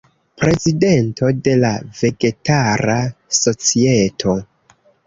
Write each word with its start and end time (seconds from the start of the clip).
Prezidento 0.43 1.29
de 1.49 1.53
la 1.65 1.71
Vegetara 2.01 2.99
Societo. 3.43 4.41